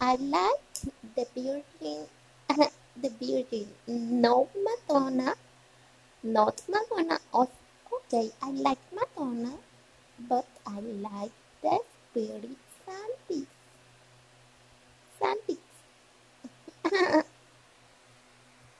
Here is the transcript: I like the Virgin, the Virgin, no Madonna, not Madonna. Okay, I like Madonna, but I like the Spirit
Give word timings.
I 0.00 0.14
like 0.14 0.62
the 1.16 1.26
Virgin, 1.34 2.06
the 3.02 3.10
Virgin, 3.20 3.66
no 3.86 4.48
Madonna, 4.54 5.34
not 6.22 6.62
Madonna. 6.68 7.18
Okay, 7.34 8.30
I 8.40 8.50
like 8.50 8.78
Madonna, 8.92 9.54
but 10.28 10.46
I 10.64 10.78
like 10.78 11.32
the 11.62 11.80
Spirit 12.10 12.56